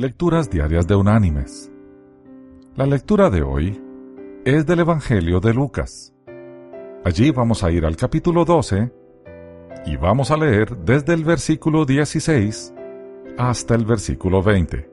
Lecturas 0.00 0.48
Diarias 0.48 0.86
de 0.86 0.94
Unánimes. 0.94 1.70
La 2.74 2.86
lectura 2.86 3.28
de 3.28 3.42
hoy 3.42 3.78
es 4.46 4.64
del 4.64 4.80
Evangelio 4.80 5.40
de 5.40 5.52
Lucas. 5.52 6.14
Allí 7.04 7.30
vamos 7.32 7.62
a 7.62 7.70
ir 7.70 7.84
al 7.84 7.96
capítulo 7.96 8.46
12 8.46 8.90
y 9.84 9.96
vamos 9.98 10.30
a 10.30 10.38
leer 10.38 10.74
desde 10.74 11.12
el 11.12 11.22
versículo 11.22 11.84
16 11.84 12.72
hasta 13.36 13.74
el 13.74 13.84
versículo 13.84 14.42
20, 14.42 14.90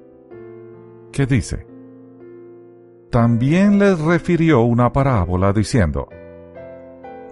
que 1.14 1.26
dice, 1.26 1.66
También 3.10 3.80
les 3.80 3.98
refirió 4.02 4.64
una 4.64 4.92
parábola 4.92 5.54
diciendo, 5.54 6.10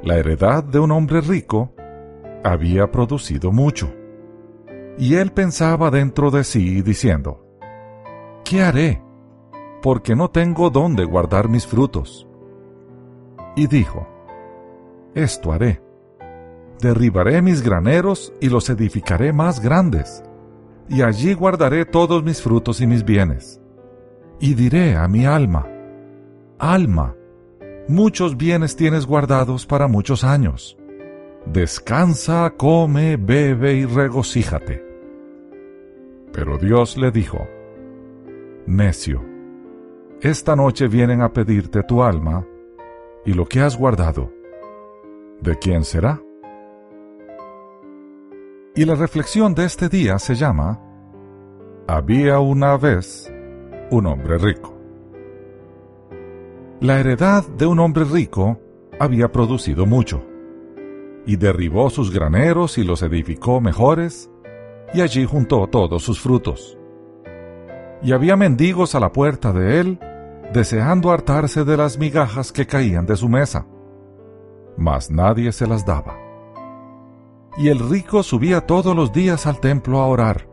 La 0.02 0.16
heredad 0.18 0.64
de 0.64 0.80
un 0.80 0.92
hombre 0.92 1.20
rico 1.20 1.74
había 2.42 2.90
producido 2.90 3.52
mucho, 3.52 3.94
y 4.98 5.16
él 5.16 5.34
pensaba 5.34 5.92
dentro 5.92 6.32
de 6.32 6.46
sí 6.46 6.82
diciendo, 6.82 7.45
¿qué 8.46 8.62
haré? 8.62 9.02
Porque 9.82 10.16
no 10.16 10.30
tengo 10.30 10.70
dónde 10.70 11.04
guardar 11.04 11.50
mis 11.50 11.68
frutos. 11.68 12.26
Y 13.56 13.68
dijo, 13.68 14.08
Esto 15.14 15.52
haré. 15.52 15.82
Derribaré 16.80 17.42
mis 17.42 17.62
graneros 17.62 18.34
y 18.40 18.50
los 18.50 18.70
edificaré 18.70 19.34
más 19.34 19.60
grandes, 19.60 20.24
y 20.88 21.02
allí 21.02 21.34
guardaré 21.34 21.86
todos 21.86 22.24
mis 22.24 22.42
frutos 22.42 22.80
y 22.82 22.88
mis 22.88 23.04
bienes. 23.04 23.62
Y 24.40 24.54
diré 24.54 24.96
a 24.96 25.08
mi 25.08 25.26
alma, 25.26 25.68
Alma, 26.60 27.16
muchos 27.88 28.38
bienes 28.38 28.76
tienes 28.76 29.06
guardados 29.06 29.66
para 29.66 29.88
muchos 29.88 30.24
años. 30.24 30.78
Descansa, 31.46 32.54
come, 32.58 33.18
bebe 33.18 33.74
y 33.76 33.86
regocíjate. 33.86 34.84
Pero 36.32 36.58
Dios 36.58 36.98
le 36.98 37.12
dijo, 37.12 37.48
Necio, 38.68 39.24
esta 40.22 40.56
noche 40.56 40.88
vienen 40.88 41.22
a 41.22 41.32
pedirte 41.32 41.84
tu 41.84 42.02
alma 42.02 42.48
y 43.24 43.34
lo 43.34 43.46
que 43.46 43.62
has 43.62 43.78
guardado. 43.78 44.32
¿De 45.40 45.56
quién 45.60 45.84
será? 45.84 46.20
Y 48.74 48.86
la 48.86 48.96
reflexión 48.96 49.54
de 49.54 49.66
este 49.66 49.88
día 49.88 50.18
se 50.18 50.34
llama 50.34 50.82
Había 51.86 52.40
una 52.40 52.76
vez 52.76 53.32
un 53.92 54.08
hombre 54.08 54.40
rico. 54.40 54.76
La 56.80 57.00
heredad 57.00 57.48
de 57.48 57.68
un 57.68 57.80
hombre 57.80 58.04
rico 58.04 58.60
había 59.00 59.32
producido 59.32 59.86
mucho, 59.86 60.26
y 61.28 61.36
derribó 61.36 61.92
sus 61.92 62.12
graneros 62.12 62.80
y 62.80 62.84
los 62.84 63.04
edificó 63.04 63.62
mejores, 63.62 64.32
y 64.92 65.02
allí 65.02 65.24
juntó 65.26 65.68
todos 65.68 66.02
sus 66.02 66.20
frutos 66.20 66.80
y 68.02 68.12
había 68.12 68.36
mendigos 68.36 68.96
a 68.96 69.00
la 69.00 69.12
puerta 69.12 69.52
de 69.52 69.80
él, 69.80 70.00
deseando 70.54 71.12
hartarse 71.12 71.64
de 71.64 71.78
las 71.78 71.98
migajas 71.98 72.52
que 72.52 72.68
caían 72.68 73.06
de 73.06 73.16
su 73.16 73.30
mesa. 73.30 73.66
Mas 74.78 75.10
nadie 75.10 75.52
se 75.52 75.68
las 75.68 75.86
daba. 75.86 76.18
Y 77.58 77.70
el 77.70 77.80
rico 77.90 78.24
subía 78.24 78.62
todos 78.62 78.96
los 78.96 79.14
días 79.14 79.48
al 79.48 79.60
templo 79.60 80.00
a 80.00 80.08
orar, 80.08 80.48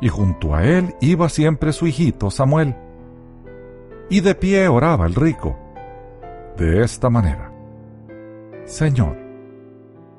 y 0.00 0.08
junto 0.08 0.54
a 0.54 0.64
él 0.64 0.94
iba 1.00 1.28
siempre 1.28 1.72
su 1.72 1.86
hijito 1.86 2.30
Samuel. 2.30 2.76
Y 4.08 4.20
de 4.20 4.34
pie 4.34 4.68
oraba 4.68 5.06
el 5.06 5.14
rico, 5.14 5.56
de 6.56 6.82
esta 6.82 7.10
manera. 7.10 7.52
Señor, 8.64 9.16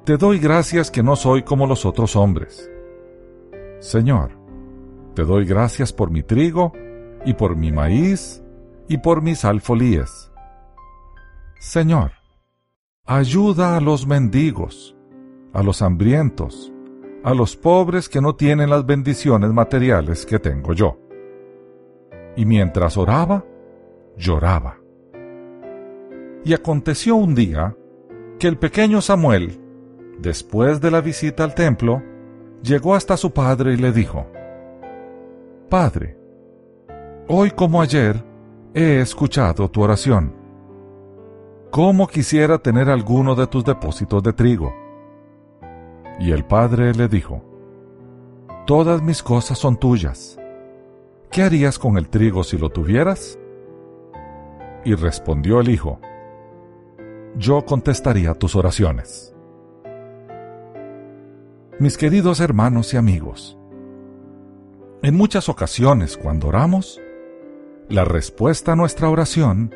te 0.04 0.18
doy 0.18 0.40
gracias 0.40 0.92
que 0.92 1.04
no 1.04 1.16
soy 1.16 1.44
como 1.44 1.68
los 1.68 1.86
otros 1.86 2.16
hombres. 2.16 2.70
Señor, 3.80 4.37
te 5.18 5.26
doy 5.26 5.46
gracias 5.46 5.92
por 5.92 6.12
mi 6.12 6.22
trigo, 6.22 6.74
y 7.26 7.34
por 7.34 7.56
mi 7.56 7.72
maíz, 7.72 8.44
y 8.88 9.00
por 9.00 9.24
mis 9.24 9.46
alfolíes. 9.46 10.32
Señor, 11.60 12.12
ayuda 13.04 13.78
a 13.78 13.82
los 13.82 14.06
mendigos, 14.06 14.96
a 15.54 15.64
los 15.64 15.82
hambrientos, 15.82 16.72
a 17.24 17.34
los 17.34 17.56
pobres 17.56 18.10
que 18.10 18.22
no 18.22 18.36
tienen 18.36 18.70
las 18.70 18.86
bendiciones 18.86 19.52
materiales 19.52 20.24
que 20.24 20.38
tengo 20.38 20.74
yo. 20.74 21.00
Y 22.36 22.46
mientras 22.46 22.96
oraba, 22.96 23.44
lloraba. 24.18 24.78
Y 26.46 26.54
aconteció 26.54 27.16
un 27.16 27.34
día 27.34 27.76
que 28.38 28.48
el 28.48 28.60
pequeño 28.60 29.02
Samuel, 29.02 29.60
después 30.20 30.80
de 30.80 30.92
la 30.92 31.02
visita 31.02 31.44
al 31.44 31.56
templo, 31.56 32.04
llegó 32.62 32.94
hasta 32.94 33.18
su 33.18 33.32
padre 33.32 33.74
y 33.74 33.78
le 33.78 33.92
dijo, 33.92 34.28
Padre, 35.70 36.18
hoy 37.28 37.52
como 37.52 37.82
ayer 37.82 38.24
he 38.74 39.02
escuchado 39.02 39.70
tu 39.70 39.82
oración. 39.82 40.34
¿Cómo 41.72 42.08
quisiera 42.08 42.58
tener 42.58 42.90
alguno 42.90 43.36
de 43.36 43.48
tus 43.48 43.66
depósitos 43.66 44.24
de 44.24 44.32
trigo? 44.32 44.74
Y 46.22 46.32
el 46.32 46.46
padre 46.46 46.94
le 46.94 47.10
dijo, 47.10 47.44
Todas 48.66 49.02
mis 49.02 49.22
cosas 49.22 49.58
son 49.58 49.76
tuyas. 49.76 50.40
¿Qué 51.30 51.44
harías 51.44 51.78
con 51.78 51.98
el 51.98 52.08
trigo 52.08 52.46
si 52.46 52.58
lo 52.58 52.70
tuvieras? 52.70 53.38
Y 54.86 54.96
respondió 54.96 55.60
el 55.60 55.68
hijo, 55.68 56.00
Yo 57.36 57.66
contestaría 57.66 58.34
tus 58.36 58.56
oraciones. 58.56 59.36
Mis 61.78 61.98
queridos 61.98 62.40
hermanos 62.40 62.94
y 62.94 62.98
amigos, 62.98 63.58
en 65.04 65.16
muchas 65.16 65.48
ocasiones, 65.48 66.18
cuando 66.18 66.48
oramos, 66.48 67.00
la 67.88 68.04
respuesta 68.04 68.74
a 68.74 68.76
nuestra 68.76 69.10
oración 69.10 69.74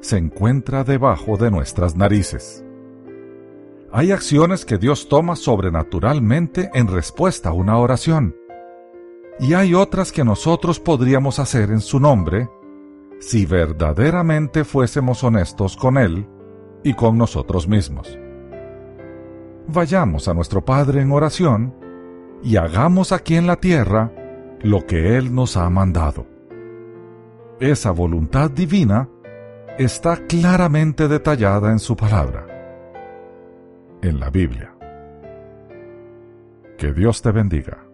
se 0.00 0.18
encuentra 0.18 0.84
debajo 0.84 1.36
de 1.36 1.50
nuestras 1.50 1.96
narices. 1.96 2.64
Hay 3.92 4.10
acciones 4.10 4.64
que 4.64 4.76
Dios 4.76 5.08
toma 5.08 5.36
sobrenaturalmente 5.36 6.70
en 6.74 6.88
respuesta 6.88 7.50
a 7.50 7.52
una 7.52 7.78
oración, 7.78 8.36
y 9.38 9.54
hay 9.54 9.74
otras 9.74 10.12
que 10.12 10.24
nosotros 10.24 10.80
podríamos 10.80 11.38
hacer 11.38 11.70
en 11.70 11.80
su 11.80 12.00
nombre 12.00 12.48
si 13.20 13.46
verdaderamente 13.46 14.64
fuésemos 14.64 15.22
honestos 15.24 15.76
con 15.76 15.96
Él 15.96 16.26
y 16.82 16.94
con 16.94 17.16
nosotros 17.16 17.68
mismos. 17.68 18.18
Vayamos 19.68 20.28
a 20.28 20.34
nuestro 20.34 20.64
Padre 20.64 21.02
en 21.02 21.12
oración 21.12 21.74
y 22.42 22.56
hagamos 22.56 23.12
aquí 23.12 23.36
en 23.36 23.46
la 23.46 23.56
tierra 23.56 24.12
lo 24.62 24.86
que 24.86 25.16
Él 25.16 25.34
nos 25.34 25.56
ha 25.56 25.68
mandado. 25.70 26.26
Esa 27.60 27.90
voluntad 27.90 28.50
divina 28.50 29.08
está 29.78 30.16
claramente 30.26 31.08
detallada 31.08 31.70
en 31.70 31.78
su 31.78 31.96
palabra, 31.96 32.46
en 34.02 34.20
la 34.20 34.30
Biblia. 34.30 34.74
Que 36.78 36.92
Dios 36.92 37.22
te 37.22 37.30
bendiga. 37.30 37.85